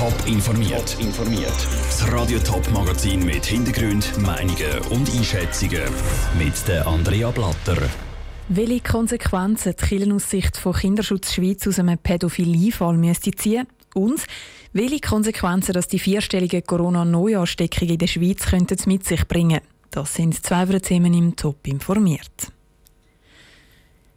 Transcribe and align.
Top 0.00 0.26
informiert. 0.26 0.96
informiert. 0.98 1.52
Das 1.84 2.10
Radio 2.10 2.38
Top 2.38 2.66
Magazin 2.72 3.22
mit 3.22 3.44
Hintergrund, 3.44 4.16
Meinungen 4.16 4.78
und 4.88 5.14
Einschätzungen 5.14 5.82
mit 6.38 6.66
der 6.66 6.86
Andrea 6.86 7.30
Blatter. 7.30 7.76
Welche 8.48 8.80
Konsequenzen 8.80 9.74
die 9.78 9.86
Kirchenaussicht 9.86 10.56
von 10.56 10.72
Kinderschutz 10.72 11.34
Schweiz 11.34 11.66
aus 11.66 11.78
einem 11.78 11.98
Pädophilie-Fall 11.98 12.96
müsste 12.96 13.32
ziehen 13.32 13.66
und 13.94 14.24
welche 14.72 15.00
Konsequenzen 15.00 15.74
das 15.74 15.86
die 15.86 15.98
vierstellige 15.98 16.62
Corona-Neuansteckung 16.62 17.88
in 17.90 17.98
der 17.98 18.06
Schweiz 18.06 18.46
könnten 18.46 18.78
mit 18.86 19.04
sich 19.04 19.28
bringen. 19.28 19.60
Das 19.90 20.14
sind 20.14 20.42
zwei 20.42 20.64
Themen 20.78 21.12
im 21.12 21.36
Top 21.36 21.66
informiert. 21.66 22.50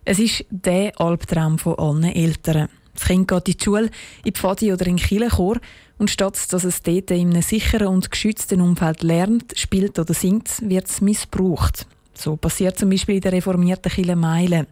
Es 0.06 0.18
ist 0.18 0.46
der 0.50 0.98
Albtraum 0.98 1.60
von 1.60 1.78
allen 1.78 2.06
Eltern. 2.06 2.70
Das 2.94 3.06
Kind 3.06 3.28
geht 3.28 3.48
in 3.48 3.58
die 3.58 3.64
Schule, 3.64 3.86
in 3.86 3.92
die 4.26 4.32
Pfadi 4.32 4.74
oder 4.74 4.86
in 4.86 4.98
den 4.98 5.06
Kirchenchor 5.06 5.58
und 5.98 6.10
statt 6.10 6.38
dass 6.52 6.64
es 6.64 6.82
dort 6.82 7.12
in 7.12 7.32
einem 7.32 7.42
sicheren 7.42 7.88
und 7.88 8.12
geschützten 8.12 8.62
Umfeld 8.62 9.04
lernt, 9.04 9.58
spielt 9.58 9.98
oder 10.00 10.14
singt, 10.14 10.50
wird 10.62 10.88
es 10.88 11.02
missbraucht. 11.02 11.88
So 12.14 12.36
passiert 12.36 12.78
zum 12.78 12.90
Beispiel 12.90 13.16
in 13.16 13.22
der 13.22 13.32
reformierten 13.32 13.92
Kirche 13.92 14.16
Meilen. 14.16 14.68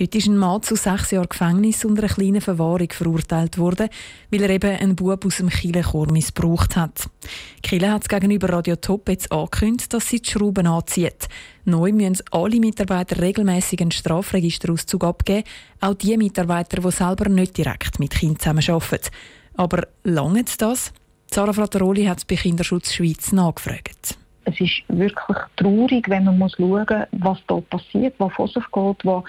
Heute 0.00 0.16
ist 0.16 0.26
ein 0.26 0.38
Mann 0.38 0.62
zu 0.62 0.74
sechs 0.74 1.10
Jahren 1.10 1.28
Gefängnis 1.28 1.84
und 1.84 1.98
einer 1.98 2.08
kleinen 2.08 2.40
Verwahrung 2.40 2.88
verurteilt 2.90 3.58
worden, 3.58 3.90
weil 4.30 4.42
er 4.42 4.48
eben 4.48 4.74
einen 4.74 4.96
Bub 4.96 5.26
aus 5.26 5.36
dem 5.36 5.50
Kirchenchor 5.50 6.10
missbraucht 6.10 6.76
hat. 6.76 7.10
Kille 7.62 7.92
hat 7.92 8.08
gegenüber 8.08 8.48
Radio 8.48 8.76
Top 8.76 9.10
jetzt 9.10 9.30
angekündigt, 9.30 9.92
dass 9.92 10.08
sie 10.08 10.22
die 10.22 10.30
Schrauben 10.30 10.66
anzieht. 10.66 11.28
Neu 11.66 11.92
müssen 11.92 12.24
alle 12.30 12.58
Mitarbeiter 12.58 13.20
regelmäßig 13.20 13.82
einen 13.82 13.90
Strafregisterauszug 13.90 15.04
abgeben, 15.04 15.44
auch 15.80 15.94
die 15.94 16.16
Mitarbeiter, 16.16 16.80
die 16.80 16.90
selber 16.90 17.28
nicht 17.28 17.58
direkt 17.58 17.98
mit 17.98 18.12
Kindern 18.14 18.38
zusammenarbeiten. 18.38 19.10
Aber 19.56 19.86
lange 20.04 20.44
das? 20.56 20.94
Sarah 21.30 21.52
Frattaroli 21.52 22.06
hat 22.06 22.18
es 22.18 22.24
bei 22.24 22.36
Kinderschutz 22.36 22.94
Schweiz 22.94 23.30
nachgefragt. 23.32 24.16
Es 24.46 24.58
ist 24.58 24.82
wirklich 24.88 25.38
traurig, 25.56 26.08
wenn 26.08 26.24
man 26.24 26.38
muss 26.38 26.54
schauen 26.56 26.86
muss, 26.88 27.06
was 27.12 27.38
dort 27.46 27.68
passiert, 27.68 28.14
was 28.18 28.32
vor 28.32 28.48
sich 28.48 28.64
geht, 28.72 29.04
was 29.04 29.24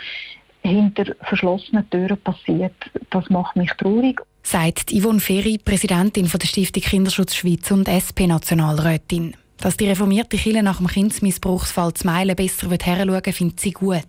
hinter 0.63 1.15
verschlossenen 1.21 1.89
Türen 1.89 2.17
passiert. 2.17 2.75
Das 3.09 3.29
macht 3.29 3.55
mich 3.55 3.71
traurig. 3.73 4.21
Sagt 4.43 4.91
Yvonne 4.91 5.19
Ferri, 5.19 5.57
Präsidentin 5.57 6.27
der 6.27 6.47
Stiftung 6.47 6.83
Kinderschutz 6.83 7.35
Schweiz 7.35 7.71
und 7.71 7.87
SP-Nationalrätin. 7.87 9.35
Dass 9.57 9.77
die 9.77 9.87
reformierte 9.87 10.37
Kirche 10.37 10.63
nach 10.63 10.77
dem 10.77 10.87
Kindsmissbrauchsfall 10.87 11.93
zu 11.93 12.05
Meilen 12.05 12.35
besser 12.35 12.67
hinschauen 12.67 13.07
will, 13.07 13.33
findet 13.33 13.59
sie 13.61 13.71
gut. 13.71 14.03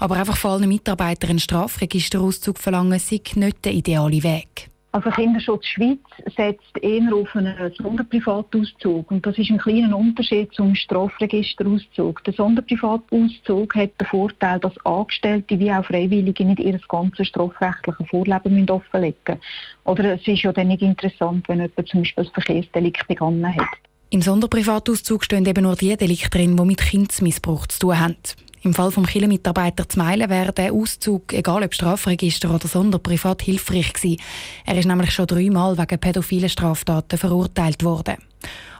Aber 0.00 0.16
einfach 0.16 0.36
von 0.36 0.52
allen 0.52 0.68
Mitarbeitern 0.68 1.30
einen 1.30 1.38
Strafregisterauszug 1.38 2.58
verlangen, 2.58 2.98
sei 2.98 3.20
nicht 3.36 3.64
der 3.64 3.74
ideale 3.74 4.22
Weg. 4.24 4.71
Also 4.94 5.08
Kinderschutz 5.08 5.64
Schweiz 5.64 6.00
setzt 6.36 6.76
eher 6.82 7.14
auf 7.14 7.34
einen 7.34 7.72
Sonderprivatauszug 7.78 9.10
und 9.10 9.24
das 9.24 9.38
ist 9.38 9.50
ein 9.50 9.56
kleiner 9.56 9.96
Unterschied 9.96 10.52
zum 10.52 10.74
Strafregisterauszug. 10.74 12.22
Der 12.24 12.34
Sonderprivatauszug 12.34 13.74
hat 13.74 13.98
den 13.98 14.06
Vorteil, 14.06 14.60
dass 14.60 14.76
Angestellte 14.84 15.58
wie 15.58 15.72
auch 15.72 15.86
Freiwillige 15.86 16.44
nicht 16.44 16.60
ihr 16.60 16.78
ganzes 16.88 17.28
strafrechtliches 17.28 18.06
Vorleben 18.10 18.68
offenlegen 18.68 19.16
müssen. 19.26 19.40
Oder 19.84 20.14
es 20.14 20.28
ist 20.28 20.42
ja 20.42 20.52
dann 20.52 20.68
nicht 20.68 20.82
interessant, 20.82 21.48
wenn 21.48 21.60
jemand 21.60 21.88
zum 21.88 22.00
Beispiel 22.02 22.24
ein 22.24 22.30
Verkehrsdelikt 22.34 23.08
begonnen 23.08 23.54
hat. 23.54 23.68
Im 24.10 24.20
Sonderprivatauszug 24.20 25.24
stehen 25.24 25.46
eben 25.46 25.62
nur 25.62 25.74
die 25.74 25.96
Delikte 25.96 26.28
drin, 26.28 26.54
die 26.54 26.64
mit 26.66 26.82
Kindsmissbrauch 26.82 27.66
zu 27.66 27.78
tun 27.78 27.98
haben. 27.98 28.16
Im 28.64 28.74
Fall 28.74 28.92
des 28.92 29.06
Kirchenmitarbeiter 29.06 29.88
zu 29.88 29.98
Meilen 29.98 30.30
wäre 30.30 30.52
der 30.52 30.72
Auszug, 30.72 31.32
egal 31.32 31.64
ob 31.64 31.74
Strafregister 31.74 32.54
oder 32.54 32.68
Sonderprivat, 32.68 33.42
hilfreich 33.42 33.92
gewesen. 33.92 34.20
Er 34.64 34.78
ist 34.78 34.86
nämlich 34.86 35.10
schon 35.10 35.26
dreimal 35.26 35.76
wegen 35.76 35.98
pädophilen 35.98 36.48
Straftaten 36.48 37.18
verurteilt 37.18 37.82
worden. 37.82 38.18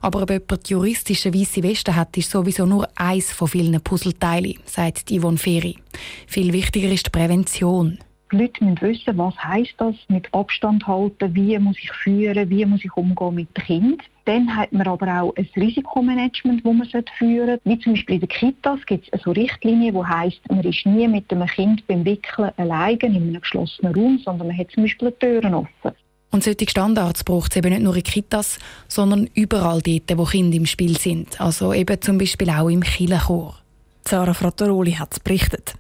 Aber 0.01 0.23
ob 0.23 0.31
jemand 0.31 0.69
juristische 0.69 1.35
weiße 1.35 1.65
Weste 1.65 1.97
hat, 1.97 2.17
ist 2.17 2.31
sowieso 2.31 2.65
nur 2.65 2.89
eins 2.95 3.33
von 3.33 3.49
vielen 3.49 3.81
Puzzleteilen, 3.81 4.55
sagt 4.67 5.11
Yvonne 5.11 5.39
Ferri. 5.39 5.77
Viel 6.29 6.53
wichtiger 6.53 6.91
ist 6.91 7.07
die 7.07 7.11
Prävention. 7.11 7.99
Die 8.33 8.39
Leute 8.39 8.65
müssen 8.65 8.81
wissen, 8.81 9.19
was 9.19 9.37
heißt 9.37 9.75
das 9.77 9.95
mit 10.09 10.33
Abstand 10.33 10.87
halten, 10.87 11.35
wie 11.35 11.59
muss 11.59 11.77
ich 11.79 11.93
führen, 11.93 12.49
wie 12.49 12.65
muss 12.65 12.83
ich 12.83 12.97
umgehen 12.97 13.35
mit 13.35 13.55
dem 13.55 13.65
Kind. 13.65 14.03
Dann 14.25 14.57
hat 14.57 14.73
man 14.73 14.87
aber 14.87 15.21
auch 15.21 15.35
ein 15.37 15.49
Risikomanagement, 15.55 16.65
das 16.65 16.93
man 16.93 17.05
führen 17.19 17.47
sollte. 17.47 17.61
Wie 17.65 17.79
zum 17.79 17.93
Beispiel 17.93 18.15
in 18.15 18.21
den 18.23 18.29
Kitas 18.29 18.81
gibt 18.87 19.09
es 19.13 19.27
eine 19.27 19.37
Richtlinie, 19.37 19.93
die 19.93 20.05
heisst, 20.05 20.41
man 20.49 20.65
ist 20.65 20.87
nie 20.87 21.07
mit 21.09 21.31
einem 21.31 21.47
Kind 21.47 21.87
beim 21.87 22.07
Wickeln 22.07 22.53
alleine 22.57 22.99
in 23.03 23.17
einem 23.17 23.41
geschlossenen 23.41 23.95
Raum, 23.95 24.19
sondern 24.25 24.47
man 24.47 24.57
hat 24.57 24.71
zum 24.71 24.85
Beispiel 24.85 25.11
die 25.11 25.27
Türen 25.27 25.55
offen. 25.55 25.93
Und 26.31 26.43
solche 26.43 26.71
Standards 26.71 27.25
braucht 27.25 27.53
es 27.53 27.59
eben 27.59 27.69
nicht 27.69 27.83
nur 27.83 27.95
in 27.95 28.03
Kitas, 28.03 28.59
sondern 28.89 29.29
überall 29.35 29.83
dort, 29.83 30.17
wo 30.17 30.25
Kinder 30.25 30.57
im 30.57 30.65
Spiel 30.65 30.97
sind. 30.97 31.39
Also 31.39 31.75
eben 31.75 32.01
zum 32.01 32.17
Beispiel 32.17 32.49
auch 32.49 32.71
im 32.71 32.83
Kirchenchor. 32.83 33.62
Sarah 34.09 34.35
Frattaroli 34.35 34.93
hat 34.93 35.13
es 35.13 35.21
berichtet. 35.21 35.75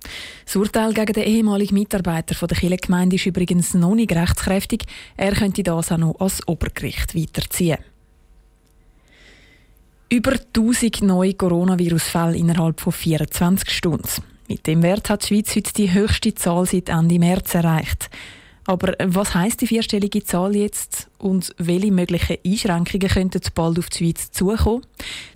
Das 0.44 0.56
Urteil 0.56 0.94
gegen 0.94 1.12
den 1.12 1.24
ehemaligen 1.24 1.74
Mitarbeiter 1.74 2.46
der 2.46 2.56
Kirchengemeinde 2.56 3.16
ist 3.16 3.26
übrigens 3.26 3.74
noch 3.74 3.94
nicht 3.94 4.12
rechtskräftig. 4.12 4.84
Er 5.16 5.32
könnte 5.32 5.62
das 5.62 5.92
auch 5.92 5.98
noch 5.98 6.20
als 6.20 6.46
Obergericht 6.46 7.14
weiterziehen. 7.14 7.78
Über 10.08 10.32
1000 10.32 11.02
neue 11.02 11.34
Coronavirus-Fälle 11.34 12.36
innerhalb 12.36 12.80
von 12.80 12.92
24 12.92 13.70
Stunden. 13.70 14.22
Mit 14.46 14.66
dem 14.66 14.82
Wert 14.82 15.08
hat 15.08 15.22
die 15.22 15.28
Schweiz 15.28 15.56
heute 15.56 15.72
die 15.72 15.92
höchste 15.92 16.34
Zahl 16.34 16.66
seit 16.66 16.90
Ende 16.90 17.18
März 17.18 17.54
erreicht. 17.54 18.10
Aber 18.64 18.94
was 19.04 19.34
heißt 19.34 19.60
die 19.60 19.66
vierstellige 19.66 20.22
Zahl 20.22 20.54
jetzt 20.54 21.10
und 21.18 21.52
welche 21.58 21.90
möglichen 21.90 22.36
Einschränkungen 22.46 23.08
könnten 23.08 23.40
bald 23.54 23.78
auf 23.78 23.88
die 23.88 23.98
Schweiz 24.04 24.30
zukommen? 24.30 24.86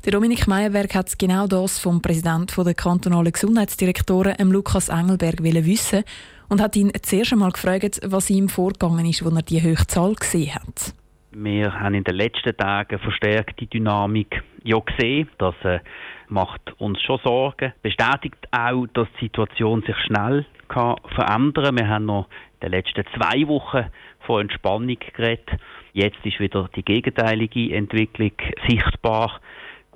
Der 0.05 0.13
Dominik 0.13 0.47
Meyerberg 0.47 0.95
hat 0.95 1.19
genau 1.19 1.49
das 1.49 1.79
vom 1.81 2.01
Präsidenten 2.01 2.65
der 2.65 2.75
kantonalen 2.75 3.33
Gesundheitsdirektoren, 3.33 4.37
Lukas 4.51 4.89
Engelberg, 4.89 5.43
wissen 5.43 6.05
und 6.49 6.61
hat 6.61 6.77
ihn 6.77 6.93
zuerst 7.03 7.33
einmal 7.33 7.51
gefragt, 7.51 8.01
was 8.05 8.31
ihm 8.31 8.49
vorgegangen 8.49 9.07
ist, 9.07 9.23
als 9.25 9.35
er 9.35 9.43
die 9.43 9.63
hohe 9.63 9.87
Zahl 9.87 10.15
gesehen 10.15 10.55
hat. 10.55 10.95
Wir 11.33 11.73
haben 11.73 11.95
in 11.95 12.05
den 12.05 12.15
letzten 12.15 12.57
Tagen 12.57 12.99
verstärkt 12.99 13.61
die 13.61 13.67
Dynamik 13.67 14.43
ja 14.63 14.79
gesehen. 14.79 15.29
Das 15.39 15.55
äh, 15.65 15.81
macht 16.29 16.63
uns 16.79 17.03
schon 17.03 17.21
Sorgen. 17.23 17.75
Bestätigt 17.83 18.39
auch, 18.53 18.87
dass 18.95 19.09
die 19.21 19.27
Situation 19.27 19.83
sich 19.83 19.97
schnell 20.07 20.47
kann 20.69 20.97
verändern. 21.15 21.77
Wir 21.77 21.89
haben 21.89 22.07
noch 22.07 22.29
in 22.55 22.71
den 22.71 22.71
letzten 22.73 23.05
zwei 23.17 23.47
Wochen 23.49 23.87
von 24.21 24.43
Entspannung 24.43 24.97
geredet. 25.17 25.49
Jetzt 25.93 26.19
ist 26.25 26.41
wieder 26.41 26.69
die 26.75 26.85
gegenteilige 26.85 27.75
Entwicklung 27.75 28.33
sichtbar. 28.69 29.41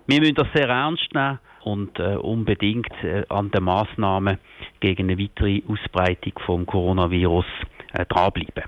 Wir 0.07 0.21
müssen 0.21 0.35
das 0.35 0.49
sehr 0.55 0.69
ernst 0.69 1.15
nehmen 1.15 1.39
und 1.63 1.99
äh, 1.99 2.17
unbedingt 2.17 2.93
äh, 3.03 3.25
an 3.29 3.51
den 3.51 3.65
Massnahmen 3.65 4.39
gegen 4.81 5.11
eine 5.11 5.19
weitere 5.19 5.63
Ausbreitung 5.69 6.33
vom 6.45 6.67
Coronavirus 6.67 7.45
äh, 7.93 8.07
dranbleiben. 8.07 8.65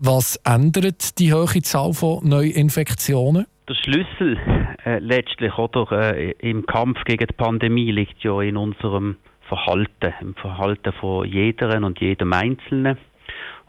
Was 0.00 0.36
ändert 0.44 1.18
die 1.18 1.32
hohe 1.32 1.62
Zahl 1.62 1.92
von 1.92 2.26
Neuinfektionen? 2.26 3.46
Der 3.68 3.74
Schlüssel 3.74 4.38
äh, 4.84 4.98
letztlich 5.00 5.56
oder, 5.58 6.16
äh, 6.16 6.30
im 6.38 6.64
Kampf 6.64 7.04
gegen 7.04 7.26
die 7.26 7.34
Pandemie 7.34 7.90
liegt 7.90 8.22
ja 8.22 8.40
in 8.40 8.56
unserem 8.56 9.16
Verhalten, 9.48 10.14
im 10.20 10.34
Verhalten 10.34 10.92
von 10.92 11.26
jederen 11.26 11.84
und 11.84 12.00
jedem 12.00 12.32
Einzelnen. 12.32 12.98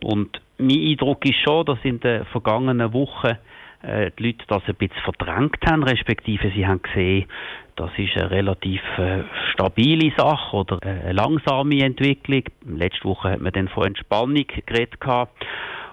Und 0.04 0.42
mein 0.58 0.80
Eindruck 0.80 1.26
ist 1.26 1.40
schon, 1.44 1.66
dass 1.66 1.80
in 1.84 2.00
den 2.00 2.26
vergangenen 2.26 2.94
Wochen 2.94 3.38
äh, 3.82 4.12
die 4.18 4.28
Leute 4.28 4.46
das 4.48 4.64
ein 4.68 4.76
bisschen 4.76 5.02
verdrängt 5.04 5.66
haben, 5.66 5.84
respektive 5.84 6.52
sie 6.52 6.68
haben 6.68 6.82
gesehen, 6.82 7.26
das 7.76 7.92
ist 7.98 8.18
eine 8.18 8.30
relativ 8.30 8.82
äh, 8.98 9.24
stabile 9.54 10.12
Sache 10.18 10.56
oder 10.56 10.80
äh, 10.84 10.90
eine 10.90 11.14
langsame 11.14 11.82
Entwicklung. 11.82 12.44
Letzte 12.66 13.06
Woche 13.06 13.32
hat 13.32 13.42
man 13.42 13.54
dann 13.54 13.70
von 13.70 13.88
Entspannung 13.88 14.46
geredet 14.66 15.00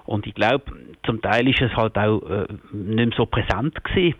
und 0.05 0.25
ich 0.27 0.35
glaube, 0.35 0.63
zum 1.05 1.21
Teil 1.21 1.47
ist 1.49 1.61
es 1.61 1.73
halt 1.75 1.97
auch 1.97 2.21
äh, 2.29 2.45
nicht 2.73 2.95
mehr 2.95 3.09
so 3.15 3.25
präsent 3.25 3.83
gewesen, 3.83 4.15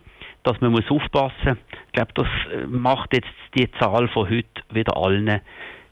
dass 0.47 0.61
man 0.61 0.71
muss 0.71 0.89
aufpassen 0.89 1.35
muss. 1.45 1.57
Ich 1.87 1.91
glaube, 1.91 2.13
das 2.13 2.27
äh, 2.53 2.65
macht 2.67 3.13
jetzt 3.13 3.27
die 3.57 3.69
Zahl 3.79 4.07
von 4.07 4.29
heute 4.29 4.47
wieder 4.71 4.95
allen 4.95 5.41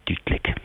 deutlich. 0.05 0.55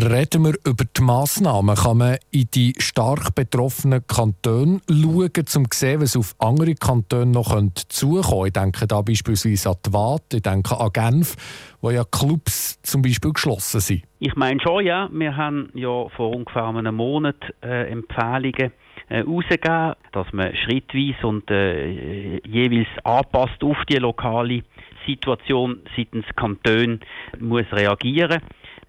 Reden 0.00 0.44
wir 0.44 0.54
über 0.64 0.84
die 0.84 1.02
Massnahmen. 1.02 1.74
Kann 1.74 1.98
man 1.98 2.18
in 2.30 2.46
die 2.54 2.72
stark 2.78 3.34
betroffenen 3.34 4.06
Kantone 4.06 4.80
schauen, 4.88 5.30
um 5.56 5.70
zu 5.70 5.78
sehen, 5.78 6.00
was 6.00 6.16
auf 6.16 6.36
andere 6.38 6.76
Kantone 6.76 7.26
noch 7.26 7.60
zukommen 7.88 8.22
könnte? 8.22 8.46
Ich 8.46 8.52
denke 8.52 8.86
da 8.86 9.02
beispielsweise 9.02 9.70
an 9.70 9.76
die 9.84 9.92
Waadt, 9.92 10.34
ich 10.34 10.42
denke 10.42 10.78
an 10.78 10.92
Genf, 10.92 11.34
wo 11.80 11.90
ja 11.90 12.04
Clubs 12.04 12.80
zum 12.82 13.02
Beispiel 13.02 13.32
geschlossen 13.32 13.80
sind. 13.80 14.04
Ich 14.20 14.36
meine 14.36 14.60
schon, 14.60 14.86
ja. 14.86 15.08
Wir 15.12 15.36
haben 15.36 15.70
ja 15.74 16.08
vor 16.10 16.30
ungefähr 16.30 16.66
einem 16.66 16.94
Monat 16.94 17.52
äh, 17.64 17.90
Empfehlungen 17.90 18.70
äh, 19.08 19.20
rausgegeben, 19.20 19.94
dass 20.12 20.32
man 20.32 20.54
schrittweise 20.54 21.26
und 21.26 21.50
äh, 21.50 22.38
jeweils 22.46 22.88
anpasst 23.02 23.64
auf 23.64 23.78
die 23.88 23.96
lokale 23.96 24.62
Situation 25.06 25.80
seitens 25.96 26.26
Kanton 26.36 27.00
muss 27.40 27.66
reagieren 27.72 28.42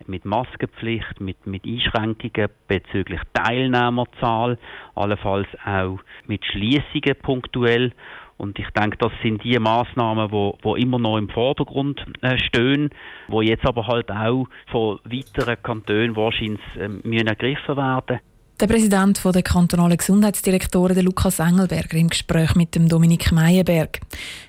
mit 0.10 0.26
Maskenpflicht, 0.26 1.22
mit, 1.22 1.46
mit 1.48 1.66
Einschränkungen 1.66 2.50
bezüglich 2.68 3.22
Teilnehmerzahl, 3.34 4.58
allenfalls 4.96 5.48
auch 5.66 6.00
mit 6.28 6.44
Schließungen 6.46 7.16
punktuell. 7.22 7.94
Und 8.38 8.58
ich 8.58 8.70
denke, 8.70 8.98
das 8.98 9.12
sind 9.22 9.44
die 9.44 9.60
Maßnahmen, 9.60 10.32
wo, 10.32 10.58
wo 10.62 10.76
immer 10.76 10.98
noch 10.98 11.18
im 11.18 11.30
Vordergrund 11.30 12.06
äh, 12.22 12.38
stehen, 12.38 12.90
wo 13.28 13.42
jetzt 13.42 13.66
aber 13.66 13.88
halt 13.88 14.10
auch 14.12 14.48
von 14.72 15.00
weiteren 15.04 15.62
Kantonen 15.62 16.16
wahrscheinlich 16.16 16.62
äh, 16.78 17.28
ergriffen 17.28 17.76
werden. 17.76 18.20
Der 18.60 18.68
Präsident 18.68 19.22
der 19.24 19.42
kantonalen 19.42 19.96
Gesundheitsdirektoren, 19.96 20.94
der 20.94 21.04
Lukas 21.04 21.40
Engelberger, 21.40 21.98
im 21.98 22.10
Gespräch 22.10 22.56
mit 22.56 22.76
dem 22.76 22.90
Dominik 22.90 23.32
Meyerberg. 23.32 24.02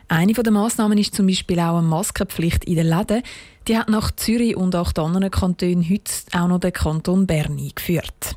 Eine 0.09 0.33
der 0.33 0.53
Maßnahmen 0.53 0.99
ist 0.99 1.15
zum 1.15 1.29
Beispiel 1.29 1.61
auch 1.61 1.79
eine 1.79 1.87
Maskenpflicht 1.87 2.65
in 2.65 2.75
den 2.75 2.89
Läden. 2.89 3.23
Die 3.69 3.79
hat 3.79 3.89
nach 3.89 4.11
Zürich 4.11 4.57
und 4.57 4.75
acht 4.75 4.99
anderen 4.99 5.31
Kantonen 5.31 5.89
heute 5.89 6.11
auch 6.33 6.49
noch 6.49 6.59
der 6.59 6.73
Kanton 6.73 7.29
Bern 7.29 7.57
eingeführt. 7.57 8.35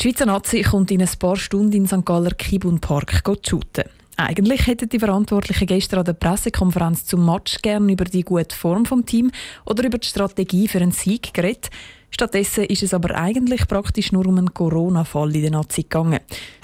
Die 0.00 0.08
Schweizer 0.08 0.26
Nazi 0.26 0.62
kommt 0.62 0.90
in 0.90 1.00
ein 1.00 1.08
paar 1.20 1.36
Stunden 1.36 1.72
in 1.72 1.86
St. 1.86 2.04
Galler 2.04 2.32
Kibun 2.32 2.80
Park 2.80 3.22
shooten. 3.48 3.84
Eigentlich 4.16 4.66
hätten 4.66 4.88
die 4.88 4.98
Verantwortlichen 4.98 5.66
gestern 5.66 6.00
an 6.00 6.04
der 6.04 6.12
Pressekonferenz 6.12 7.06
zum 7.06 7.24
Match 7.24 7.62
gerne 7.62 7.92
über 7.92 8.04
die 8.04 8.22
gute 8.22 8.54
Form 8.54 8.84
vom 8.84 9.06
Team 9.06 9.30
oder 9.64 9.84
über 9.84 9.98
die 9.98 10.08
Strategie 10.08 10.68
für 10.68 10.78
einen 10.78 10.92
Sieg 10.92 11.32
geredet. 11.32 11.70
Stattdessen 12.10 12.64
ist 12.64 12.82
es 12.82 12.92
aber 12.92 13.14
eigentlich 13.16 13.66
praktisch 13.66 14.12
nur 14.12 14.26
um 14.26 14.36
einen 14.36 14.52
Corona-Fall 14.52 15.34
in 15.34 15.42
der 15.42 15.50
Nazi 15.50 15.82
gegangen. 15.82 16.20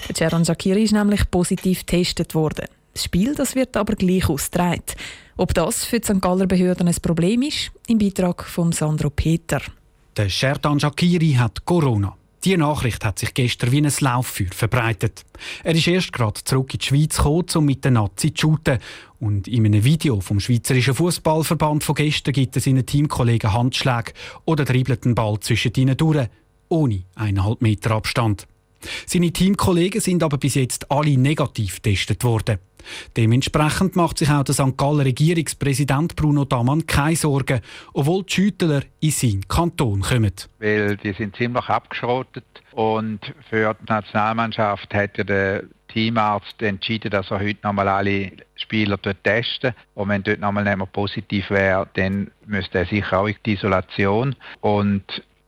Der 0.07 0.15
Ceran 0.15 0.45
Shakiri 0.45 0.83
ist 0.83 0.93
nämlich 0.93 1.29
positiv 1.31 1.79
getestet 1.85 2.35
worden. 2.35 2.67
Das 2.93 3.03
Spiel 3.03 3.33
das 3.33 3.55
wird 3.55 3.75
aber 3.75 3.95
gleich 3.95 4.29
ausgetragen. 4.29 4.83
Ob 5.37 5.53
das 5.53 5.85
für 5.85 5.99
die 5.99 6.05
St. 6.05 6.21
Galler 6.21 6.45
Behörden 6.45 6.87
ein 6.87 6.95
Problem 7.01 7.41
ist, 7.41 7.71
im 7.87 7.97
Beitrag 7.97 8.43
von 8.43 8.71
Sandro 8.71 9.09
Peter. 9.09 9.61
Der 10.17 10.29
Sherdan 10.29 10.79
Shakiri 10.79 11.33
hat 11.33 11.65
Corona. 11.65 12.18
Die 12.45 12.55
Nachricht 12.55 13.03
hat 13.03 13.19
sich 13.19 13.33
gestern 13.33 13.71
wie 13.71 13.81
ein 13.81 13.91
Lauffeuer 13.99 14.47
verbreitet. 14.51 15.25
Er 15.63 15.75
ist 15.75 15.87
erst 15.87 16.13
gerade 16.13 16.41
zurück 16.43 16.73
in 16.73 16.79
die 16.79 16.85
Schweiz 16.85 17.17
gekommen, 17.17 17.45
um 17.55 17.65
mit 17.65 17.83
den 17.83 17.93
Nazis 17.93 18.33
zu 18.33 18.41
shooten. 18.47 18.79
Und 19.19 19.49
in 19.49 19.65
einem 19.65 19.83
Video 19.83 20.21
vom 20.21 20.39
Schweizerischen 20.39 20.93
Fußballverband 20.93 21.83
von 21.83 21.95
gestern 21.95 22.33
gibt 22.33 22.55
es 22.55 22.63
seinen 22.63 22.85
Teamkollegen 22.85 23.51
Handschläge 23.51 24.13
oder 24.45 24.63
dribbelt 24.63 25.03
den 25.03 25.15
Ball 25.15 25.37
zwischen 25.41 25.73
ihnen 25.75 25.97
durch, 25.97 26.27
ohne 26.69 27.03
eineinhalb 27.15 27.61
Meter 27.61 27.91
Abstand. 27.91 28.47
Seine 29.05 29.31
Teamkollegen 29.31 29.99
sind 29.99 30.23
aber 30.23 30.37
bis 30.37 30.55
jetzt 30.55 30.89
alle 30.89 31.17
negativ 31.17 31.81
getestet 31.81 32.23
worden. 32.23 32.59
Dementsprechend 33.17 33.95
macht 33.95 34.19
sich 34.19 34.29
auch 34.29 34.43
der 34.43 34.55
St. 34.55 34.77
Galler 34.77 35.05
Regierungspräsident 35.05 36.15
Bruno 36.15 36.45
Damann 36.45 36.85
keine 36.85 37.15
Sorgen, 37.15 37.61
obwohl 37.93 38.23
die 38.23 38.33
Schüttler 38.33 38.81
in 38.99 39.11
seinen 39.11 39.47
Kanton 39.47 40.01
kommen. 40.01 40.33
Weil 40.59 40.97
die 40.97 41.13
sind 41.13 41.35
ziemlich 41.35 41.67
abgeschrottet 41.67 42.45
und 42.71 43.19
für 43.49 43.75
die 43.75 43.91
Nationalmannschaft 43.91 44.93
ja 44.93 45.07
der 45.07 45.63
Teamarzt 45.89 46.61
entschieden, 46.61 47.11
dass 47.11 47.31
er 47.31 47.39
heute 47.39 47.59
nochmal 47.63 47.87
alle 47.87 48.31
Spieler 48.55 48.97
dort 48.97 49.23
testen. 49.23 49.73
Und 49.95 50.09
wenn 50.09 50.23
dort 50.23 50.39
nochmal 50.39 50.67
jemand 50.67 50.93
positiv 50.93 51.49
wäre, 51.49 51.87
dann 51.95 52.31
müsste 52.45 52.79
er 52.79 52.85
sicher 52.85 53.19
auch 53.19 53.27
in 53.27 53.35
die 53.45 53.53
Isolation. 53.53 54.35
Und 54.61 55.03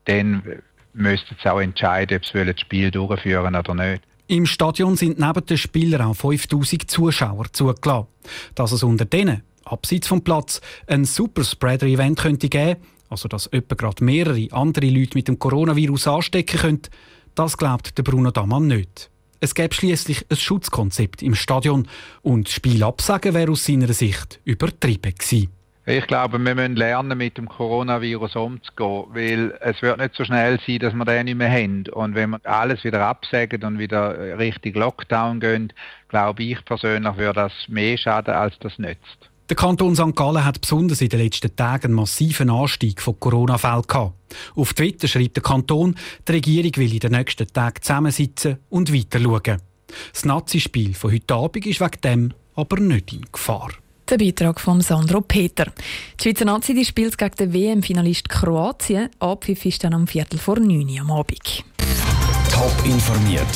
dann 0.06 0.62
müsste 0.94 1.36
es 1.40 1.46
auch 1.46 1.62
entscheiden, 1.62 2.18
ob 2.18 2.26
sie 2.26 2.44
das 2.44 2.60
Spiel 2.60 2.92
durchführen 2.92 3.56
oder 3.56 3.74
nicht. 3.76 4.04
Im 4.32 4.46
Stadion 4.46 4.96
sind 4.96 5.20
neben 5.20 5.46
den 5.46 5.58
Spielern 5.58 6.04
auch 6.04 6.16
5000 6.16 6.90
Zuschauer 6.90 7.52
zugelassen. 7.52 8.08
Dass 8.56 8.72
es 8.72 8.82
unter 8.82 9.04
denen, 9.04 9.44
abseits 9.66 10.08
vom 10.08 10.24
Platz, 10.24 10.62
ein 10.88 11.04
Superspreader-Event 11.04 12.18
könnte 12.18 12.48
geben, 12.48 12.80
also 13.10 13.28
dass 13.28 13.48
etwa 13.48 13.76
gerade 13.76 14.02
mehrere 14.02 14.48
andere 14.52 14.86
Leute 14.86 15.18
mit 15.18 15.28
dem 15.28 15.38
Coronavirus 15.38 16.08
anstecken 16.08 16.60
können, 16.60 16.82
das 17.36 17.58
glaubt 17.58 17.98
der 17.98 18.04
Bruno 18.04 18.32
Damann 18.32 18.68
nicht. 18.68 19.12
Es 19.42 19.54
gäbe 19.54 19.76
schließlich 19.76 20.26
ein 20.30 20.38
Schutzkonzept 20.38 21.22
im 21.24 21.36
Stadion 21.36 21.90
und 22.22 22.48
das 22.48 22.54
Spiel 22.54 22.82
absagen 22.84 23.34
wäre 23.34 23.52
aus 23.52 23.66
seiner 23.66 23.92
Sicht 23.92 24.40
übertrieben 24.46 25.14
gewesen. 25.14 25.50
Ich 25.88 26.06
glaube, 26.06 26.38
wir 26.38 26.54
müssen 26.54 26.76
lernen, 26.76 27.18
mit 27.18 27.40
dem 27.40 27.50
Coronavirus 27.50 28.36
umzugehen, 28.36 29.06
weil 29.14 29.58
es 29.62 29.82
wird 29.82 29.98
nicht 29.98 30.14
so 30.16 30.24
schnell 30.24 30.60
sein, 30.66 30.78
dass 30.78 30.94
wir 30.94 31.06
den 31.06 31.26
nicht 31.26 31.38
mehr 31.38 31.52
haben. 31.52 31.86
Und 31.92 32.14
wenn 32.14 32.30
wir 32.30 32.40
alles 32.44 32.84
wieder 32.84 33.04
absagen 33.04 33.64
und 33.64 33.80
wieder 33.80 34.38
richtig 34.38 34.76
Lockdown 34.76 35.40
gehen, 35.40 35.74
glaube 36.10 36.44
ich 36.44 36.64
persönlich, 36.66 37.18
würde 37.18 37.34
das 37.34 37.54
mehr 37.68 37.98
schaden, 37.98 38.36
als 38.36 38.54
das 38.60 38.78
nützt. 38.78 39.32
Der 39.50 39.58
Kanton 39.58 39.96
St. 39.96 40.16
Gallen 40.16 40.46
hat 40.46 40.62
besonders 40.62 41.02
in 41.02 41.10
den 41.10 41.20
letzten 41.20 41.54
Tagen 41.56 41.88
einen 41.88 41.96
massiven 41.96 42.52
Anstieg 42.52 43.02
von 43.02 43.20
Corona-Fällen 43.20 43.82
gehabt. 43.88 44.14
Auf 44.56 44.74
Twitter 44.74 45.08
schreibt 45.08 45.36
der 45.36 45.44
Kanton, 45.44 45.96
die 46.28 46.32
Regierung 46.32 46.72
will 46.76 46.94
in 46.94 47.00
den 47.00 47.12
nächsten 47.14 47.48
Tagen 47.48 47.82
zusammensitzen 47.82 48.60
und 48.70 48.94
weiter 48.94 49.20
schauen. 49.20 49.62
Das 50.14 50.26
Nazi-Spiel 50.26 50.94
von 50.94 51.12
heute 51.12 51.34
Abend 51.34 51.66
ist 51.66 51.82
wegen 51.82 52.02
dem 52.02 52.34
aber 52.56 52.80
nicht 52.80 53.12
in 53.14 53.26
Gefahr. 53.32 53.72
Der 54.12 54.18
Beitrag 54.18 54.60
von 54.60 54.82
Sandro 54.82 55.22
Peter. 55.22 55.68
Die 56.20 56.24
Schweizer 56.24 56.44
Nazi 56.44 56.84
spielt 56.84 57.18
gegen 57.18 57.36
den 57.38 57.54
WM-Finalist 57.54 58.28
Kroatien. 58.28 59.08
Abpfiff 59.20 59.64
ist 59.64 59.86
dann 59.86 59.94
am 59.94 60.06
Viertel 60.06 60.38
vor 60.38 60.60
neun 60.60 61.00
am 61.00 61.12
Abend. 61.12 61.64
Top 62.52 62.74
informiert, 62.84 63.48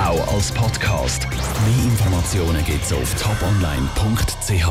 auch 0.00 0.34
als 0.34 0.52
Podcast. 0.52 1.26
Mehr 1.26 1.84
Informationen 1.84 2.64
gibt 2.64 2.84
es 2.84 2.92
auf 2.92 3.12
toponline.ch. 3.20 4.68